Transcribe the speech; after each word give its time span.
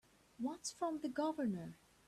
What's 0.39 0.71
from 0.71 1.01
the 1.01 1.09
Governor? 1.09 1.77